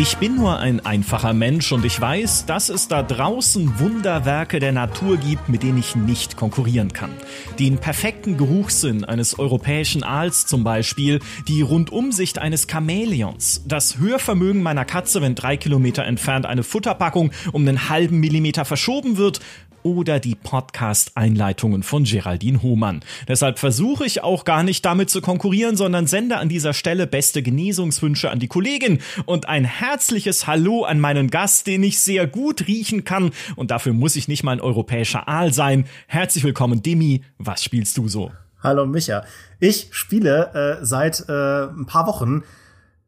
[0.00, 4.70] Ich bin nur ein einfacher Mensch und ich weiß, dass es da draußen Wunderwerke der
[4.70, 7.10] Natur gibt, mit denen ich nicht konkurrieren kann.
[7.58, 11.18] Den perfekten Geruchssinn eines europäischen Aals zum Beispiel,
[11.48, 17.66] die Rundumsicht eines Chamäleons, das Hörvermögen meiner Katze, wenn drei Kilometer entfernt eine Futterpackung um
[17.66, 19.40] einen halben Millimeter verschoben wird
[19.88, 23.00] oder die Podcast-Einleitungen von Geraldine Hohmann.
[23.26, 27.42] Deshalb versuche ich auch gar nicht damit zu konkurrieren, sondern sende an dieser Stelle beste
[27.42, 32.66] Genesungswünsche an die Kollegin und ein herzliches Hallo an meinen Gast, den ich sehr gut
[32.66, 33.30] riechen kann.
[33.56, 35.86] Und dafür muss ich nicht mal ein europäischer Aal sein.
[36.06, 37.24] Herzlich willkommen, Demi.
[37.38, 38.30] Was spielst du so?
[38.62, 39.24] Hallo Micha.
[39.60, 42.42] Ich spiele äh, seit äh, ein paar Wochen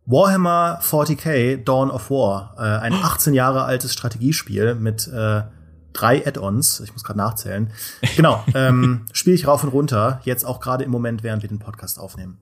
[0.06, 5.42] Warhammer 40k Dawn of War, äh, ein 18 Jahre altes Strategiespiel mit äh,
[5.92, 6.80] drei Add-ons.
[6.80, 7.70] Ich muss gerade nachzählen.
[8.16, 10.20] Genau, ähm, spiele ich rauf und runter.
[10.24, 12.38] Jetzt auch gerade im Moment, während wir den Podcast aufnehmen.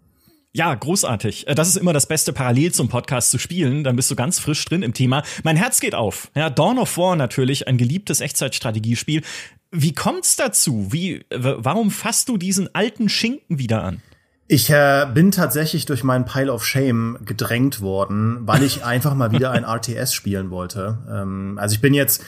[0.53, 1.47] Ja, großartig.
[1.47, 3.85] Äh, das ist immer das Beste, parallel zum Podcast zu spielen.
[3.85, 5.23] Dann bist du ganz frisch drin im Thema.
[5.45, 6.31] Mein Herz geht auf.
[6.35, 9.23] Ja, Dawn of War natürlich, ein geliebtes Echtzeitstrategiespiel.
[9.71, 10.89] Wie kommt's dazu?
[10.91, 14.03] Wie, warum fasst du diesen alten Schinken wieder an?
[14.51, 19.31] Ich äh, bin tatsächlich durch meinen Pile of Shame gedrängt worden, weil ich einfach mal
[19.31, 20.99] wieder ein RTS spielen wollte.
[21.11, 22.25] Ähm, also ich bin jetzt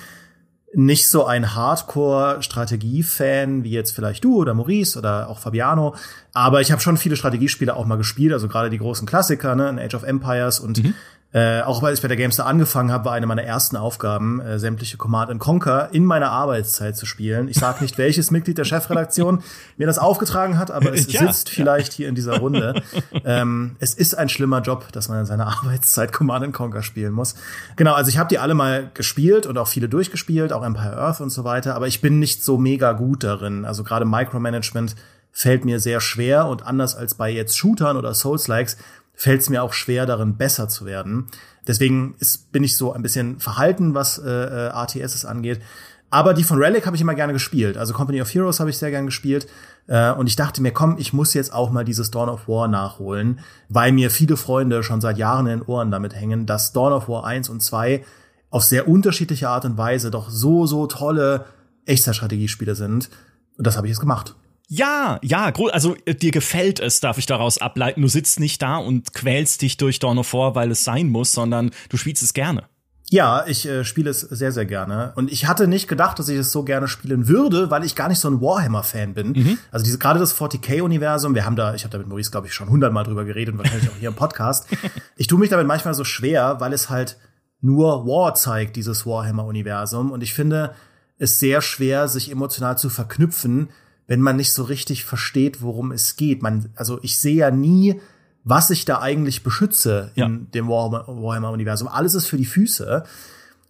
[0.72, 5.96] nicht so ein Hardcore-Strategie-Fan wie jetzt vielleicht du oder Maurice oder auch Fabiano.
[6.32, 9.76] Aber ich habe schon viele Strategiespiele auch mal gespielt, also gerade die großen Klassiker, ne,
[9.82, 10.94] Age of Empires und mhm.
[11.32, 14.58] Äh, auch weil ich bei der Gamestar angefangen habe, war eine meiner ersten Aufgaben, äh,
[14.58, 17.46] sämtliche Command Conquer in meiner Arbeitszeit zu spielen.
[17.48, 19.44] Ich sage nicht, welches Mitglied der Chefredaktion
[19.76, 22.82] mir das aufgetragen hat, aber es ja, sitzt vielleicht hier in dieser Runde.
[23.24, 27.36] ähm, es ist ein schlimmer Job, dass man in seiner Arbeitszeit Command Conquer spielen muss.
[27.76, 31.20] Genau, also ich habe die alle mal gespielt und auch viele durchgespielt, auch Empire Earth
[31.20, 33.64] und so weiter, aber ich bin nicht so mega gut darin.
[33.64, 34.96] Also gerade Micromanagement
[35.32, 38.76] fällt mir sehr schwer und anders als bei jetzt Shootern oder Souls-Likes
[39.20, 41.26] fällt es mir auch schwer, darin besser zu werden.
[41.66, 45.60] Deswegen ist, bin ich so ein bisschen verhalten, was äh, äh ATSs angeht.
[46.08, 47.76] Aber die von Relic habe ich immer gerne gespielt.
[47.76, 49.46] Also Company of Heroes habe ich sehr gerne gespielt.
[49.88, 52.66] Äh, und ich dachte mir, komm, ich muss jetzt auch mal dieses Dawn of War
[52.66, 56.94] nachholen, weil mir viele Freunde schon seit Jahren in den Ohren damit hängen, dass Dawn
[56.94, 58.02] of War 1 und 2
[58.48, 61.44] auf sehr unterschiedliche Art und Weise doch so, so tolle
[61.84, 63.10] Echtzeitstrategiespiele sind.
[63.58, 64.34] Und das habe ich jetzt gemacht.
[64.72, 68.02] Ja, ja, also äh, dir gefällt es, darf ich daraus ableiten.
[68.02, 71.32] Du sitzt nicht da und quälst dich durch Dawn of War, weil es sein muss,
[71.32, 72.62] sondern du spielst es gerne.
[73.10, 75.12] Ja, ich äh, spiele es sehr, sehr gerne.
[75.16, 78.08] Und ich hatte nicht gedacht, dass ich es so gerne spielen würde, weil ich gar
[78.08, 79.32] nicht so ein Warhammer-Fan bin.
[79.32, 79.58] Mhm.
[79.72, 82.54] Also diese, gerade das 40k-Universum, wir haben da, ich habe da mit Maurice, glaube ich,
[82.54, 84.68] schon hundertmal drüber geredet und wahrscheinlich auch hier im Podcast.
[85.16, 87.18] ich tue mich damit manchmal so schwer, weil es halt
[87.60, 90.12] nur War zeigt, dieses Warhammer-Universum.
[90.12, 90.76] Und ich finde
[91.18, 93.70] es sehr schwer, sich emotional zu verknüpfen
[94.10, 96.42] wenn man nicht so richtig versteht, worum es geht.
[96.42, 98.00] Man, also ich sehe ja nie,
[98.42, 100.28] was ich da eigentlich beschütze in ja.
[100.52, 101.86] dem Warhammer-Universum.
[101.86, 103.04] Alles ist für die Füße.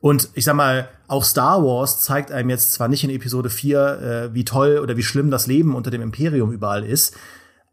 [0.01, 4.31] Und ich sag mal, auch Star Wars zeigt einem jetzt zwar nicht in Episode 4,
[4.31, 7.15] äh, wie toll oder wie schlimm das Leben unter dem Imperium überall ist,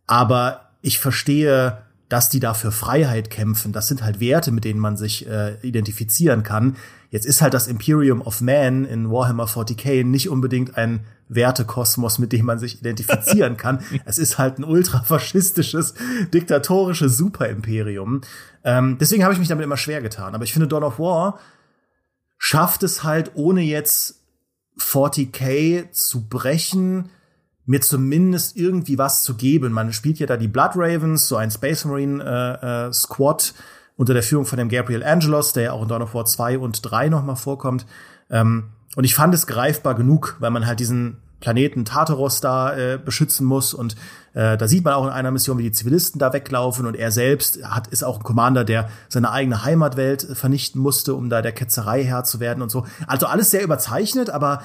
[0.05, 1.77] aber ich verstehe,
[2.09, 3.71] dass die da für Freiheit kämpfen.
[3.71, 6.75] Das sind halt Werte, mit denen man sich äh, identifizieren kann.
[7.09, 12.33] Jetzt ist halt das Imperium of Man in Warhammer 40k nicht unbedingt ein Wertekosmos, mit
[12.33, 13.79] dem man sich identifizieren kann.
[14.05, 15.93] es ist halt ein ultrafaschistisches,
[16.33, 18.21] diktatorisches Superimperium.
[18.63, 20.35] Ähm, deswegen habe ich mich damit immer schwer getan.
[20.35, 21.39] Aber ich finde, Dawn of War
[22.37, 24.21] schafft es halt, ohne jetzt
[24.79, 27.09] 40k zu brechen,
[27.65, 29.73] mir zumindest irgendwie was zu geben.
[29.73, 33.53] Man spielt ja da die Blood Ravens, so ein Space Marine äh, äh, Squad
[33.97, 36.59] unter der Führung von dem Gabriel Angelos, der ja auch in Dawn of War 2
[36.59, 37.85] und 3 nochmal vorkommt.
[38.29, 42.97] Ähm, und ich fand es greifbar genug, weil man halt diesen Planeten Tartaros da äh,
[42.97, 43.95] beschützen muss und
[44.33, 47.11] äh, da sieht man auch in einer Mission, wie die Zivilisten da weglaufen und er
[47.11, 51.51] selbst hat ist auch ein Commander, der seine eigene Heimatwelt vernichten musste, um da der
[51.51, 52.87] Ketzerei Herr zu werden und so.
[53.05, 54.63] Also alles sehr überzeichnet, aber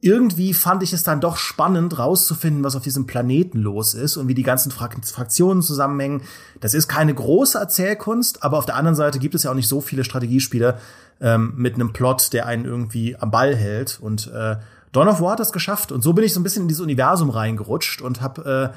[0.00, 4.28] irgendwie fand ich es dann doch spannend, rauszufinden, was auf diesem Planeten los ist und
[4.28, 6.22] wie die ganzen Fraktionen zusammenhängen.
[6.60, 9.68] Das ist keine große Erzählkunst, aber auf der anderen Seite gibt es ja auch nicht
[9.68, 10.78] so viele Strategiespiele
[11.20, 13.98] ähm, mit einem Plot, der einen irgendwie am Ball hält.
[14.00, 14.56] Und äh,
[14.92, 15.92] Dawn of War hat das geschafft.
[15.92, 18.72] Und so bin ich so ein bisschen in dieses Universum reingerutscht und habe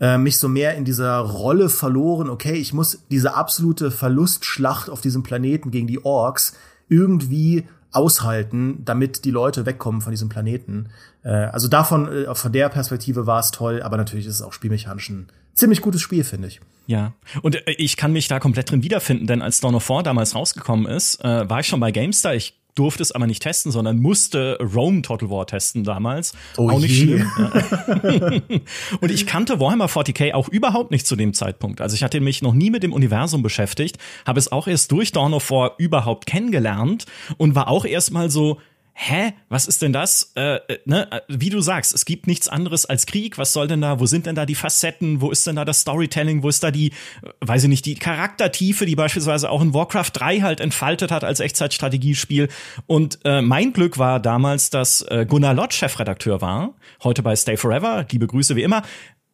[0.00, 2.30] äh, äh, mich so mehr in dieser Rolle verloren.
[2.30, 6.54] Okay, ich muss diese absolute Verlustschlacht auf diesem Planeten gegen die Orks
[6.88, 10.88] irgendwie aushalten, damit die Leute wegkommen von diesem Planeten.
[11.22, 14.52] Äh, also davon, äh, von der Perspektive war es toll, aber natürlich ist es auch
[14.52, 16.60] spielmechanisch ein ziemlich gutes Spiel, finde ich.
[16.86, 17.12] Ja,
[17.42, 20.34] und äh, ich kann mich da komplett drin wiederfinden, denn als Dawn of War damals
[20.34, 22.34] rausgekommen ist, äh, war ich schon bei GameStar.
[22.34, 26.34] Ich durfte es aber nicht testen, sondern musste Rome Total War testen damals.
[26.56, 27.04] Oh auch nicht je.
[27.04, 27.30] schlimm.
[27.38, 28.60] Ja.
[29.00, 31.80] und ich kannte Warhammer 40k auch überhaupt nicht zu dem Zeitpunkt.
[31.80, 35.12] Also ich hatte mich noch nie mit dem Universum beschäftigt, habe es auch erst durch
[35.12, 38.58] Dawn of War überhaupt kennengelernt und war auch erstmal so,
[39.00, 40.32] hä, was ist denn das?
[40.34, 41.08] Äh, äh, ne?
[41.28, 43.38] Wie du sagst, es gibt nichts anderes als Krieg.
[43.38, 44.00] Was soll denn da?
[44.00, 45.20] Wo sind denn da die Facetten?
[45.20, 46.42] Wo ist denn da das Storytelling?
[46.42, 50.10] Wo ist da die, äh, weiß ich nicht, die Charaktertiefe, die beispielsweise auch in Warcraft
[50.14, 52.48] 3 halt entfaltet hat als Echtzeitstrategiespiel?
[52.86, 56.74] Und äh, mein Glück war damals, dass äh, Gunnar Lott Chefredakteur war,
[57.04, 58.04] heute bei Stay Forever.
[58.10, 58.82] Liebe Grüße wie immer.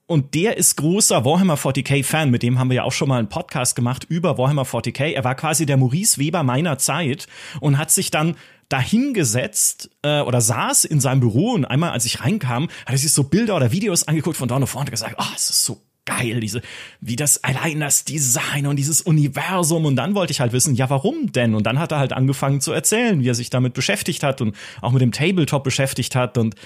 [0.06, 3.18] Und der ist großer Warhammer 40k Fan, mit dem haben wir ja auch schon mal
[3.18, 5.12] einen Podcast gemacht über Warhammer 40k.
[5.14, 7.26] Er war quasi der Maurice Weber meiner Zeit
[7.60, 8.36] und hat sich dann
[8.74, 13.12] dahingesetzt äh, oder saß in seinem Büro und einmal, als ich reinkam, hat er sich
[13.12, 16.40] so Bilder oder Videos angeguckt von Dawn of und gesagt, oh, es ist so geil,
[16.40, 16.60] diese,
[17.00, 19.84] wie das allein das Design und dieses Universum.
[19.84, 21.54] Und dann wollte ich halt wissen, ja, warum denn?
[21.54, 24.56] Und dann hat er halt angefangen zu erzählen, wie er sich damit beschäftigt hat und
[24.82, 26.36] auch mit dem Tabletop beschäftigt hat.
[26.36, 26.56] Und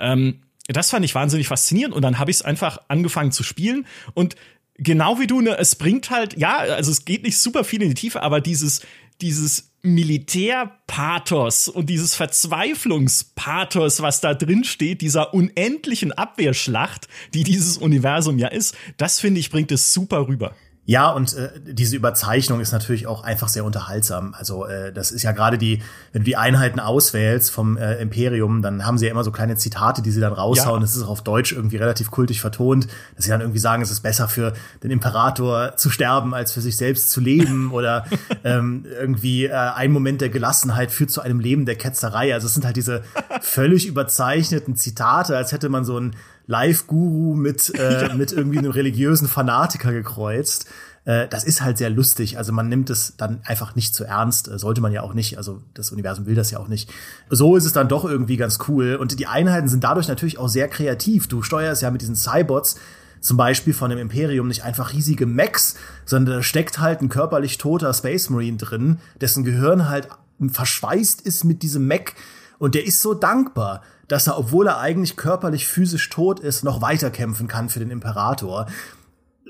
[0.00, 1.94] ähm, das fand ich wahnsinnig faszinierend.
[1.94, 4.36] Und dann habe ich es einfach angefangen zu spielen und
[4.78, 7.90] genau wie du, ne, es bringt halt, ja, also es geht nicht super viel in
[7.90, 8.80] die Tiefe, aber dieses,
[9.20, 18.38] dieses Militärpathos und dieses Verzweiflungspathos, was da drin steht, dieser unendlichen Abwehrschlacht, die dieses Universum
[18.38, 20.54] ja ist, das finde ich bringt es super rüber.
[20.88, 24.32] Ja, und äh, diese Überzeichnung ist natürlich auch einfach sehr unterhaltsam.
[24.32, 25.82] Also äh, das ist ja gerade die,
[26.12, 29.56] wenn du die Einheiten auswählst vom äh, Imperium, dann haben sie ja immer so kleine
[29.56, 30.76] Zitate, die sie dann raushauen.
[30.76, 30.80] Ja.
[30.80, 33.90] Das ist auch auf Deutsch irgendwie relativ kultig vertont, dass sie dann irgendwie sagen, es
[33.90, 37.70] ist besser für den Imperator zu sterben, als für sich selbst zu leben.
[37.72, 38.06] Oder
[38.42, 42.32] ähm, irgendwie äh, ein Moment der Gelassenheit führt zu einem Leben der Ketzerei.
[42.32, 43.02] Also es sind halt diese
[43.42, 46.16] völlig überzeichneten Zitate, als hätte man so ein
[46.48, 48.14] Live-Guru mit, äh, ja.
[48.14, 50.66] mit irgendwie einem religiösen Fanatiker gekreuzt.
[51.04, 52.38] Äh, das ist halt sehr lustig.
[52.38, 54.48] Also man nimmt es dann einfach nicht zu ernst.
[54.48, 55.38] Äh, sollte man ja auch nicht.
[55.38, 56.90] Also das Universum will das ja auch nicht.
[57.30, 58.96] So ist es dann doch irgendwie ganz cool.
[58.96, 61.28] Und die Einheiten sind dadurch natürlich auch sehr kreativ.
[61.28, 62.76] Du steuerst ja mit diesen Cybots
[63.20, 65.74] zum Beispiel von dem Imperium nicht einfach riesige Mechs,
[66.04, 70.08] sondern da steckt halt ein körperlich toter Space Marine drin, dessen Gehirn halt
[70.40, 72.14] verschweißt ist mit diesem Mech.
[72.58, 76.80] Und der ist so dankbar dass er, obwohl er eigentlich körperlich physisch tot ist, noch
[76.82, 78.66] weiterkämpfen kann für den Imperator.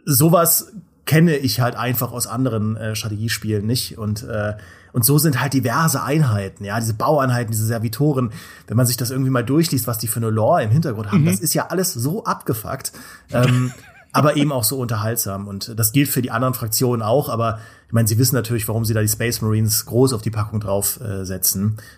[0.05, 0.73] Sowas
[1.07, 4.55] kenne ich halt einfach aus anderen äh, Strategiespielen nicht und äh,
[4.93, 8.33] und so sind halt diverse Einheiten, ja, diese Baueinheiten, diese Servitoren,
[8.67, 11.23] wenn man sich das irgendwie mal durchliest, was die für eine Lore im Hintergrund haben,
[11.23, 11.27] mhm.
[11.27, 12.93] das ist ja alles so abgefuckt.
[13.31, 13.73] Ähm,
[14.19, 15.49] aber eben auch so unterhaltsam.
[15.49, 18.85] Und das gilt für die anderen Fraktionen auch, aber ich meine, sie wissen natürlich, warum
[18.85, 21.25] sie da die Space Marines groß auf die Packung drauf äh.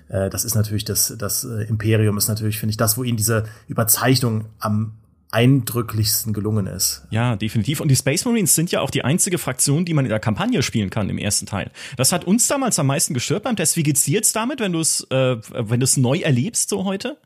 [0.08, 3.16] Äh, das ist natürlich das, das äh, Imperium ist natürlich, finde ich, das, wo ihnen
[3.16, 4.92] diese Überzeichnung am
[5.32, 7.06] eindrücklichsten gelungen ist.
[7.10, 7.80] Ja, definitiv.
[7.80, 10.62] Und die Space Marines sind ja auch die einzige Fraktion, die man in der Kampagne
[10.62, 11.70] spielen kann im ersten Teil.
[11.96, 13.76] Das hat uns damals am meisten gestört beim Test.
[13.76, 16.84] Wie geht's dir jetzt damit, wenn du es, äh, wenn du es neu erlebst so
[16.84, 17.16] heute?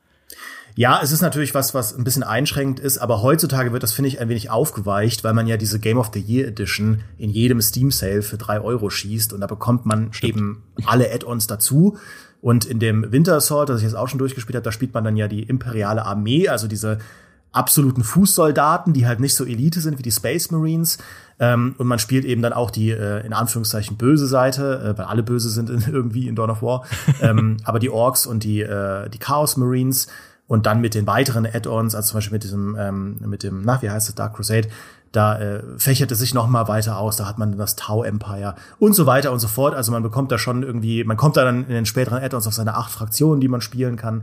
[0.76, 4.09] Ja, es ist natürlich was, was ein bisschen einschränkend ist, aber heutzutage wird das, finde
[4.09, 7.61] ich, ein wenig aufgeweicht, weil man ja diese Game of the Year Edition in jedem
[7.61, 10.37] Steam Sale für drei Euro schießt und da bekommt man Stimmt.
[10.37, 11.97] eben alle Add-ons dazu.
[12.41, 15.05] Und in dem Winter Assault, das ich jetzt auch schon durchgespielt habe, da spielt man
[15.05, 16.99] dann ja die imperiale Armee, also diese
[17.53, 20.99] absoluten Fußsoldaten, die halt nicht so Elite sind wie die Space Marines.
[21.38, 25.06] Ähm, und man spielt eben dann auch die, äh, in Anführungszeichen, böse Seite, äh, weil
[25.06, 26.85] alle böse sind in, irgendwie in Dawn of War.
[27.23, 30.09] ähm, aber die Orks und die, äh, die Chaos Marines
[30.46, 33.80] und dann mit den weiteren Add-ons, also zum Beispiel mit diesem, ähm, mit dem, na,
[33.83, 34.69] wie heißt es, Dark Crusade,
[35.12, 38.57] da äh, fächert es sich noch mal weiter aus, da hat man das Tau Empire
[38.78, 39.75] und so weiter und so fort.
[39.75, 42.54] Also man bekommt da schon irgendwie, man kommt da dann in den späteren Add-ons auf
[42.54, 44.23] seine acht Fraktionen, die man spielen kann.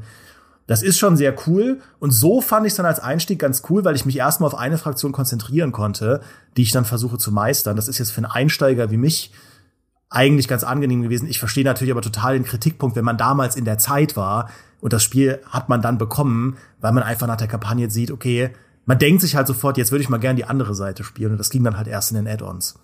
[0.68, 1.80] Das ist schon sehr cool.
[2.00, 4.58] Und so fand ich es dann als Einstieg ganz cool, weil ich mich erstmal auf
[4.58, 6.22] eine Fraktion konzentrieren konnte,
[6.58, 7.76] die ich dann versuche zu meistern.
[7.76, 9.32] Das ist jetzt für einen Einsteiger wie mich
[10.12, 11.28] eigentlich ganz angenehm gewesen.
[11.28, 14.50] Ich verstehe natürlich aber total den Kritikpunkt, wenn man damals in der Zeit war,
[14.82, 18.50] und das Spiel hat man dann bekommen, weil man einfach nach der Kampagne sieht, okay,
[18.86, 21.34] man denkt sich halt sofort, jetzt würde ich mal gern die andere Seite spielen.
[21.34, 22.80] Und das ging dann halt erst in den Add-ons.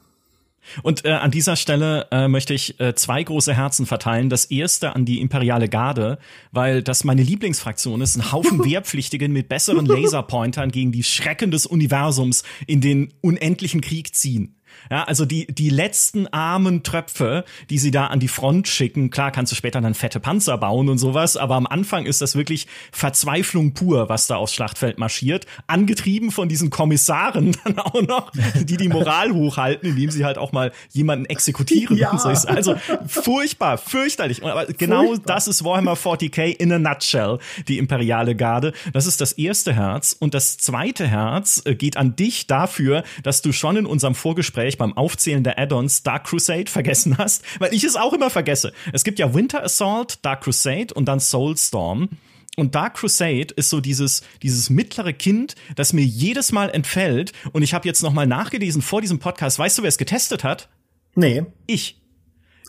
[0.84, 4.30] Und äh, an dieser Stelle äh, möchte ich äh, zwei große Herzen verteilen.
[4.30, 6.20] Das erste an die imperiale Garde,
[6.52, 8.16] weil das meine Lieblingsfraktion ist.
[8.16, 14.14] Ein Haufen Wehrpflichtigen mit besseren Laserpointern gegen die Schrecken des Universums in den unendlichen Krieg
[14.14, 14.57] ziehen.
[14.90, 19.32] Ja, also die, die letzten armen Tröpfe, die sie da an die Front schicken, klar
[19.32, 22.68] kannst du später dann fette Panzer bauen und sowas, aber am Anfang ist das wirklich
[22.92, 28.78] Verzweiflung pur, was da aufs Schlachtfeld marschiert, angetrieben von diesen Kommissaren dann auch noch, die
[28.78, 32.18] die Moral hochhalten, indem sie halt auch mal jemanden exekutieren ja.
[32.18, 32.30] so.
[32.30, 32.76] Also
[33.08, 34.44] furchtbar, fürchterlich.
[34.44, 35.36] Aber genau furchtbar.
[35.36, 38.74] das ist Warhammer 40k in a nutshell, die imperiale Garde.
[38.94, 43.42] Das ist das erste Herz und das zweite Herz äh, geht an dich dafür, dass
[43.42, 47.74] du schon in unserem Vorgespräch Vorgespräch beim Aufzählen der Add-ons Dark Crusade vergessen hast, weil
[47.74, 48.74] ich es auch immer vergesse.
[48.92, 52.10] Es gibt ja Winter Assault, Dark Crusade und dann Soulstorm.
[52.58, 57.32] Und Dark Crusade ist so dieses, dieses mittlere Kind, das mir jedes Mal entfällt.
[57.54, 59.60] Und ich habe jetzt noch mal nachgelesen vor diesem Podcast.
[59.60, 60.68] Weißt du, wer es getestet hat?
[61.16, 61.46] Nee.
[61.68, 62.02] Ich.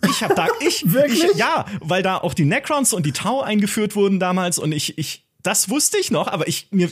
[0.08, 1.24] Ich habe da, ich, Wirklich?
[1.24, 4.98] ich, ja, weil da auch die Necrons und die Tau eingeführt wurden damals und ich,
[4.98, 6.90] ich, das wusste ich noch, aber ich, mir,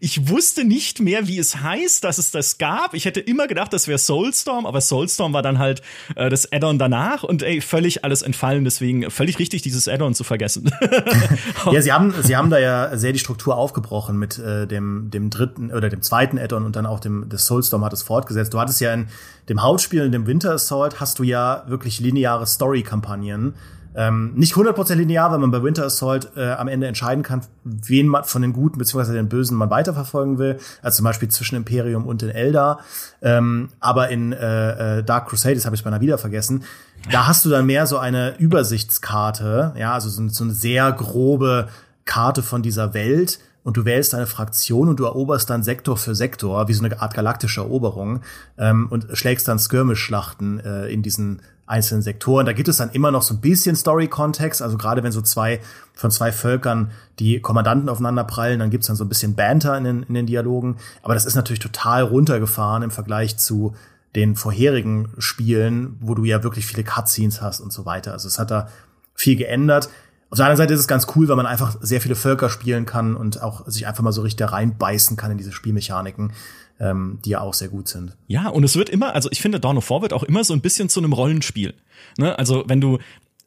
[0.00, 2.92] ich wusste nicht mehr, wie es heißt, dass es das gab.
[2.92, 5.80] Ich hätte immer gedacht, das wäre Soulstorm, aber Soulstorm war dann halt
[6.16, 10.24] äh, das Add-on danach und ey, völlig alles entfallen, deswegen völlig richtig, dieses Add-on zu
[10.24, 10.72] vergessen.
[11.70, 15.30] ja, sie haben, sie haben da ja sehr die Struktur aufgebrochen mit äh, dem, dem
[15.30, 18.52] dritten oder dem zweiten Add-on und dann auch dem, das Soulstorm hat es fortgesetzt.
[18.52, 19.06] Du hattest ja in
[19.48, 23.54] dem Hauptspiel, in dem Winter Assault, hast du ja wirklich lineare Story-Kampagnen
[23.94, 28.08] ähm, nicht 100% linear, weil man bei Winter Assault äh, am Ende entscheiden kann, wen
[28.08, 29.12] man von den Guten bzw.
[29.12, 30.58] den Bösen man weiterverfolgen will.
[30.82, 32.80] Also zum Beispiel zwischen Imperium und den Eldar.
[33.22, 36.64] Ähm, aber in äh, äh, Dark Crusade, das habe ich beinahe wieder vergessen,
[37.10, 41.68] da hast du dann mehr so eine Übersichtskarte, ja, also so, so eine sehr grobe
[42.04, 46.14] Karte von dieser Welt und du wählst eine Fraktion und du eroberst dann Sektor für
[46.14, 48.20] Sektor, wie so eine Art galaktische Eroberung,
[48.58, 52.46] ähm, und schlägst dann Skirmish-Schlachten äh, in diesen einzelnen Sektoren.
[52.46, 55.60] Da gibt es dann immer noch so ein bisschen Story-Kontext, also gerade wenn so zwei
[55.94, 59.84] von zwei Völkern die Kommandanten aufeinander prallen, dann gibt's dann so ein bisschen Banter in
[59.84, 60.76] den, in den Dialogen.
[61.02, 63.74] Aber das ist natürlich total runtergefahren im Vergleich zu
[64.14, 68.12] den vorherigen Spielen, wo du ja wirklich viele Cutscenes hast und so weiter.
[68.12, 68.68] Also es hat da
[69.14, 69.88] viel geändert.
[70.30, 72.86] Auf der anderen Seite ist es ganz cool, weil man einfach sehr viele Völker spielen
[72.86, 76.32] kann und auch sich einfach mal so richtig reinbeißen kann in diese Spielmechaniken
[76.80, 78.16] ähm, die ja auch sehr gut sind.
[78.26, 80.54] Ja, und es wird immer, also ich finde, Dawn of War wird auch immer so
[80.54, 81.74] ein bisschen zu einem Rollenspiel.
[82.18, 82.38] Ne?
[82.38, 82.98] Also wenn du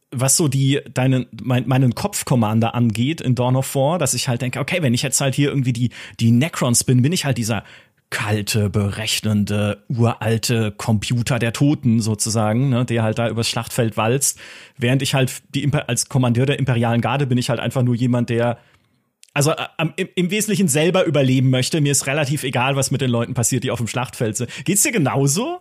[0.09, 4.41] was so die deinen mein, meinen Kopf-Commander angeht in Dawn of War, dass ich halt
[4.41, 7.37] denke, okay, wenn ich jetzt halt hier irgendwie die die Necrons bin, bin ich halt
[7.37, 7.63] dieser
[8.09, 14.39] kalte, berechnende, uralte Computer der Toten sozusagen, ne, der halt da übers Schlachtfeld walzt,
[14.77, 18.29] während ich halt die als Kommandeur der imperialen Garde bin ich halt einfach nur jemand,
[18.29, 18.59] der
[19.37, 21.79] also äh, im, im, Wesentlichen selber überleben möchte.
[21.79, 24.49] Mir ist relativ egal, was mit den Leuten passiert, die auf dem Schlachtfeld sind.
[24.65, 25.59] Geht's dir genauso?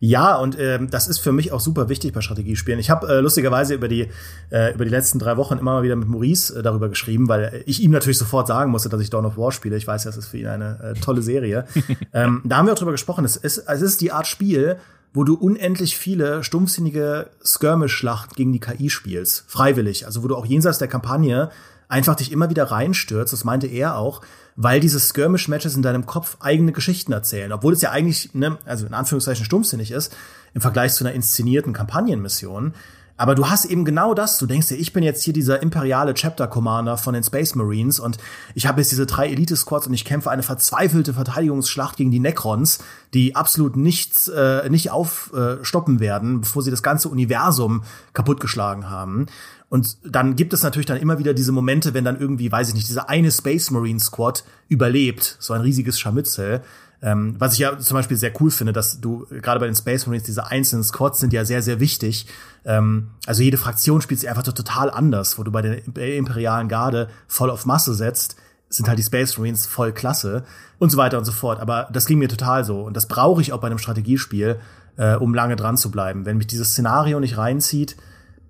[0.00, 2.80] Ja, und ähm, das ist für mich auch super wichtig bei Strategiespielen.
[2.80, 4.08] Ich habe äh, lustigerweise über die
[4.50, 7.62] äh, über die letzten drei Wochen immer mal wieder mit Maurice äh, darüber geschrieben, weil
[7.66, 9.76] ich ihm natürlich sofort sagen musste, dass ich Dawn of War spiele.
[9.76, 11.66] Ich weiß, das ist für ihn eine äh, tolle Serie.
[12.14, 13.26] ähm, da haben wir auch drüber gesprochen.
[13.26, 14.78] Es ist, es ist die Art Spiel,
[15.12, 20.06] wo du unendlich viele stumpfsinnige Skirmish-Schlacht gegen die KI spielst, freiwillig.
[20.06, 21.50] Also wo du auch jenseits der Kampagne
[21.92, 24.22] einfach dich immer wieder reinstürzt, das meinte er auch,
[24.56, 28.86] weil diese Skirmish-Matches in deinem Kopf eigene Geschichten erzählen, obwohl es ja eigentlich, ne, also
[28.86, 30.16] in Anführungszeichen stumpfsinnig ist,
[30.54, 32.74] im Vergleich zu einer inszenierten Kampagnenmission.
[33.18, 34.38] Aber du hast eben genau das.
[34.38, 38.00] Du denkst dir, ich bin jetzt hier dieser imperiale Chapter Commander von den Space Marines
[38.00, 38.16] und
[38.54, 42.20] ich habe jetzt diese drei Elite Squads und ich kämpfe eine verzweifelte Verteidigungsschlacht gegen die
[42.20, 42.78] Necrons,
[43.12, 47.84] die absolut nichts äh, nicht aufstoppen äh, werden, bevor sie das ganze Universum
[48.14, 49.26] kaputtgeschlagen haben.
[49.72, 52.74] Und dann gibt es natürlich dann immer wieder diese Momente, wenn dann irgendwie, weiß ich
[52.74, 56.60] nicht, dieser eine Space Marine Squad überlebt, so ein riesiges Scharmützel.
[57.00, 60.06] Ähm, was ich ja zum Beispiel sehr cool finde, dass du gerade bei den Space
[60.06, 62.26] Marines diese einzelnen Squads sind ja sehr, sehr wichtig.
[62.66, 67.08] Ähm, also jede Fraktion spielt sich einfach total anders, wo du bei der imperialen Garde
[67.26, 68.36] voll auf Masse setzt,
[68.68, 70.44] sind halt die Space Marines voll klasse
[70.80, 71.60] und so weiter und so fort.
[71.60, 72.82] Aber das ging mir total so.
[72.82, 74.60] Und das brauche ich auch bei einem Strategiespiel,
[74.98, 76.26] äh, um lange dran zu bleiben.
[76.26, 77.96] Wenn mich dieses Szenario nicht reinzieht,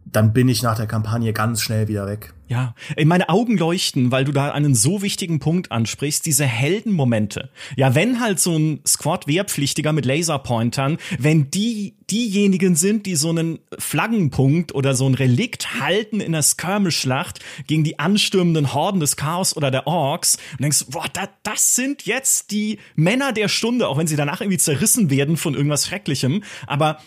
[0.04, 2.34] dann bin ich nach der Kampagne ganz schnell wieder weg.
[2.48, 7.48] Ja, meine Augen leuchten, weil du da einen so wichtigen Punkt ansprichst, diese Heldenmomente.
[7.76, 13.60] Ja, wenn halt so ein Squad-Wehrpflichtiger mit Laserpointern, wenn die diejenigen sind, die so einen
[13.78, 19.56] Flaggenpunkt oder so ein Relikt halten in der Skirmish-Schlacht gegen die anstürmenden Horden des Chaos
[19.56, 23.96] oder der Orks und denkst, boah, da, das sind jetzt die Männer der Stunde, auch
[23.96, 26.98] wenn sie danach irgendwie zerrissen werden von irgendwas Schrecklichem, aber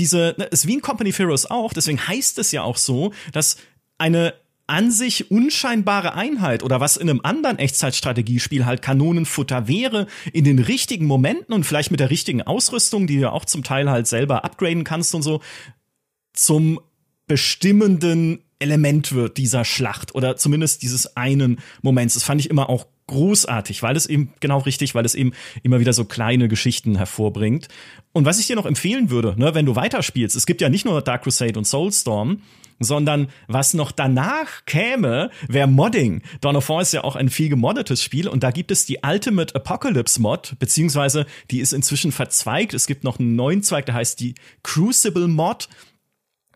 [0.00, 3.12] diese, ne, ist wie in Company of Heroes auch, deswegen heißt es ja auch so,
[3.32, 3.56] dass
[3.98, 4.34] eine
[4.66, 10.60] an sich unscheinbare Einheit oder was in einem anderen Echtzeitstrategiespiel halt Kanonenfutter wäre, in den
[10.60, 14.44] richtigen Momenten und vielleicht mit der richtigen Ausrüstung, die du auch zum Teil halt selber
[14.44, 15.40] upgraden kannst und so,
[16.32, 16.80] zum
[17.26, 22.14] bestimmenden Element wird dieser Schlacht oder zumindest dieses einen Moments.
[22.14, 25.80] Das fand ich immer auch großartig, weil es eben genau richtig, weil es eben immer
[25.80, 27.68] wieder so kleine Geschichten hervorbringt.
[28.12, 30.84] Und was ich dir noch empfehlen würde, ne, wenn du weiterspielst, es gibt ja nicht
[30.84, 32.40] nur Dark Crusade und Soulstorm,
[32.78, 36.22] sondern was noch danach käme, wäre Modding.
[36.40, 39.00] Dawn of War ist ja auch ein viel gemoddetes Spiel und da gibt es die
[39.04, 42.72] Ultimate Apocalypse Mod, beziehungsweise die ist inzwischen verzweigt.
[42.72, 45.68] Es gibt noch einen neuen Zweig, der heißt die Crucible Mod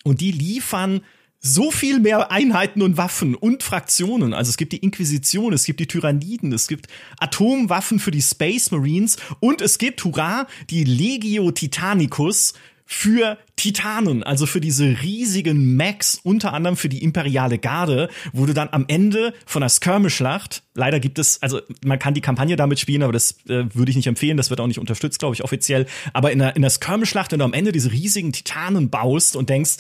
[0.04, 1.02] und die liefern
[1.46, 4.32] so viel mehr Einheiten und Waffen und Fraktionen.
[4.32, 6.86] Also es gibt die Inquisition, es gibt die Tyranniden, es gibt
[7.20, 12.54] Atomwaffen für die Space Marines und es gibt, hurra, die Legio Titanicus
[12.86, 18.54] für Titanen, also für diese riesigen Mechs, unter anderem für die imperiale Garde, wo du
[18.54, 22.80] dann am Ende von der Skirmish-Schlacht, leider gibt es, also man kann die Kampagne damit
[22.80, 25.44] spielen, aber das äh, würde ich nicht empfehlen, das wird auch nicht unterstützt, glaube ich,
[25.44, 29.36] offiziell, aber in der, in der Skirmish-Schlacht, wenn du am Ende diese riesigen Titanen baust
[29.36, 29.76] und denkst,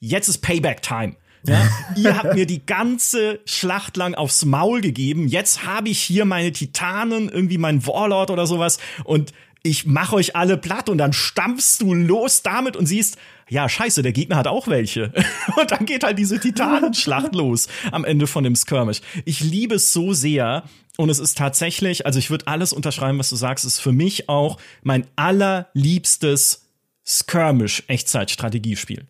[0.00, 1.14] jetzt ist Payback-Time.
[1.46, 5.26] Ja, ihr habt mir die ganze Schlacht lang aufs Maul gegeben.
[5.26, 10.36] Jetzt habe ich hier meine Titanen, irgendwie mein Warlord oder sowas und ich mach euch
[10.36, 14.46] alle platt und dann stampfst du los damit und siehst, ja, scheiße, der Gegner hat
[14.46, 15.12] auch welche.
[15.56, 19.00] Und dann geht halt diese Titanenschlacht los am Ende von dem Skirmish.
[19.24, 20.62] Ich liebe es so sehr
[20.96, 24.28] und es ist tatsächlich, also ich würde alles unterschreiben, was du sagst, ist für mich
[24.28, 26.66] auch mein allerliebstes
[27.04, 29.06] Skirmish Echtzeitstrategiespiel.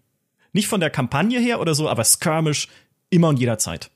[0.53, 2.69] Nicht von der Kampagne her oder so, aber Skirmish
[3.11, 3.91] immer und jederzeit.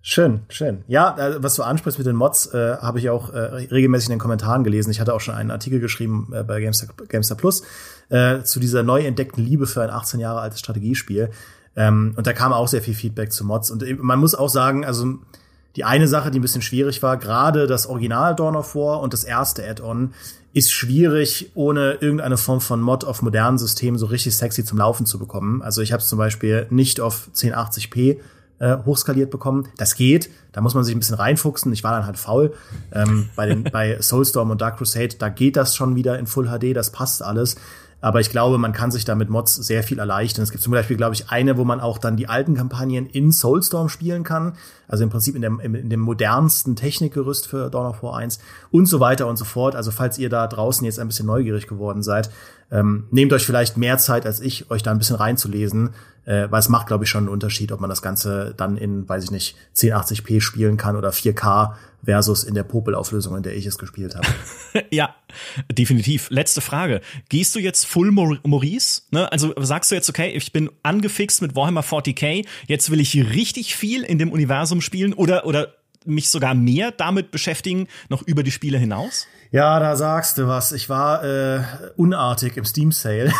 [0.00, 0.84] Schön, schön.
[0.86, 4.14] Ja, äh, was du ansprichst mit den Mods, äh, habe ich auch äh, regelmäßig in
[4.14, 4.90] den Kommentaren gelesen.
[4.90, 7.62] Ich hatte auch schon einen Artikel geschrieben äh, bei Gamestar, Gamestar Plus
[8.08, 11.30] äh, zu dieser neu entdeckten Liebe für ein 18 Jahre altes Strategiespiel.
[11.76, 13.70] Ähm, und da kam auch sehr viel Feedback zu Mods.
[13.70, 15.18] Und man muss auch sagen, also
[15.76, 19.12] die eine Sache, die ein bisschen schwierig war, gerade das Original Dawn of War und
[19.12, 20.12] das erste Add-on
[20.52, 25.06] ist schwierig, ohne irgendeine Form von Mod auf modernen Systemen so richtig sexy zum Laufen
[25.06, 25.62] zu bekommen.
[25.62, 28.18] Also ich habe es zum Beispiel nicht auf 1080p
[28.58, 29.68] äh, hochskaliert bekommen.
[29.76, 31.72] Das geht, da muss man sich ein bisschen reinfuchsen.
[31.72, 32.54] Ich war dann halt faul.
[32.92, 36.48] Ähm, bei, den, bei Soulstorm und Dark Crusade, da geht das schon wieder in Full
[36.48, 37.56] HD, das passt alles.
[38.00, 40.44] Aber ich glaube, man kann sich da mit Mods sehr viel erleichtern.
[40.44, 43.32] Es gibt zum Beispiel, glaube ich, eine, wo man auch dann die alten Kampagnen in
[43.32, 44.54] Soulstorm spielen kann.
[44.88, 48.38] Also im Prinzip in dem, in dem modernsten Technikgerüst für Dawn of War 1
[48.70, 49.76] und so weiter und so fort.
[49.76, 52.30] Also falls ihr da draußen jetzt ein bisschen neugierig geworden seid,
[52.70, 55.90] ähm, nehmt euch vielleicht mehr Zeit als ich, euch da ein bisschen reinzulesen,
[56.26, 59.08] äh, weil es macht, glaube ich, schon einen Unterschied, ob man das Ganze dann in,
[59.08, 63.66] weiß ich nicht, 1080p spielen kann oder 4K versus in der Popelauflösung, in der ich
[63.66, 64.26] es gespielt habe.
[64.90, 65.14] ja,
[65.72, 66.28] definitiv.
[66.30, 67.00] Letzte Frage.
[67.28, 69.02] Gehst du jetzt Full Maurice?
[69.10, 69.30] Ne?
[69.32, 73.74] Also sagst du jetzt, okay, ich bin angefixt mit Warhammer 40k, jetzt will ich richtig
[73.74, 78.50] viel in dem Universum spielen oder, oder mich sogar mehr damit beschäftigen, noch über die
[78.50, 79.26] Spiele hinaus?
[79.50, 80.72] Ja, da sagst du was.
[80.72, 81.60] Ich war äh,
[81.96, 83.32] unartig im Steam Sale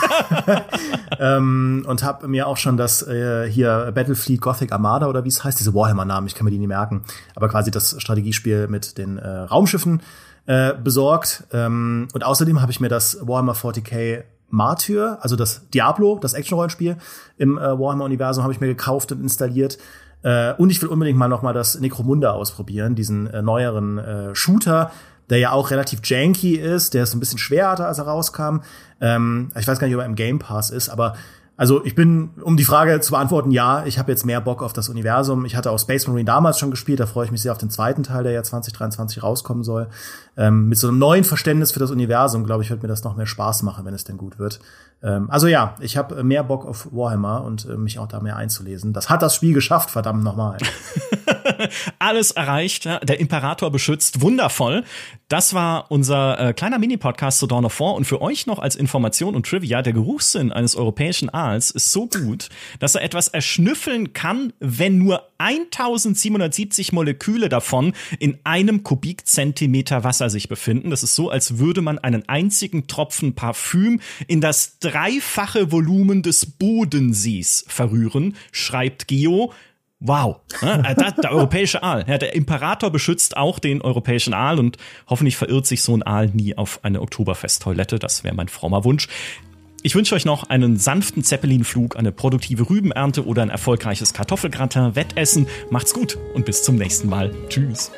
[1.19, 5.45] ähm, und habe mir auch schon das äh, hier Battlefleet Gothic Armada oder wie es
[5.45, 7.03] heißt, diese Warhammer-Namen, ich kann mir die nicht merken,
[7.35, 10.03] aber quasi das Strategiespiel mit den äh, Raumschiffen
[10.47, 11.45] äh, besorgt.
[11.53, 16.97] Ähm, und außerdem habe ich mir das Warhammer 40k Martyr, also das Diablo, das Action-Rollenspiel
[17.37, 19.79] im äh, Warhammer-Universum, habe ich mir gekauft und installiert.
[20.23, 24.35] Äh, und ich will unbedingt mal noch mal das Necromunda ausprobieren, diesen äh, neueren äh,
[24.35, 24.91] Shooter,
[25.31, 28.61] der ja auch relativ janky ist, der ist ein bisschen schwer hatte, als er rauskam.
[29.01, 31.15] Ähm, ich weiß gar nicht, ob er im Game Pass ist, aber
[31.59, 34.73] also ich bin, um die Frage zu beantworten, ja, ich habe jetzt mehr Bock auf
[34.73, 35.44] das Universum.
[35.44, 37.68] Ich hatte auch Space Marine damals schon gespielt, da freue ich mich sehr auf den
[37.68, 39.88] zweiten Teil, der ja 2023 rauskommen soll.
[40.37, 43.16] Ähm, mit so einem neuen Verständnis für das Universum, glaube ich, wird mir das noch
[43.16, 44.61] mehr Spaß machen, wenn es denn gut wird.
[45.03, 48.37] Ähm, also ja, ich habe mehr Bock auf Warhammer und äh, mich auch da mehr
[48.37, 48.92] einzulesen.
[48.92, 50.59] Das hat das Spiel geschafft, verdammt nochmal.
[51.98, 52.98] Alles erreicht, ja?
[53.01, 54.85] der Imperator beschützt, wundervoll.
[55.29, 58.77] Das war unser äh, kleiner Mini-Podcast zu Dawn of War und für euch noch als
[58.77, 62.48] Information und Trivia, der Geruchssinn eines europäischen Aals ist so gut,
[62.79, 70.48] dass er etwas erschnüffeln kann, wenn nur 1770 Moleküle davon in einem Kubikzentimeter Wasser sich
[70.48, 70.90] befinden.
[70.90, 76.46] Das ist so, als würde man einen einzigen Tropfen Parfüm in das dreifache Volumen des
[76.46, 79.53] Bodensees verrühren, schreibt Geo.
[80.01, 80.85] Wow, ne?
[80.87, 82.05] Äh, der, der europäische Aal.
[82.07, 84.77] Ja, der Imperator beschützt auch den europäischen Aal und
[85.09, 87.99] hoffentlich verirrt sich so ein Aal nie auf eine Oktoberfesttoilette.
[87.99, 89.09] Das wäre mein frommer Wunsch.
[89.83, 95.47] Ich wünsche euch noch einen sanften Zeppelinflug, eine produktive Rübenernte oder ein erfolgreiches Kartoffelgratin, Wettessen.
[95.71, 97.33] Macht's gut und bis zum nächsten Mal.
[97.49, 97.91] Tschüss.